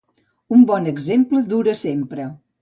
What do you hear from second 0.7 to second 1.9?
bon exemple dura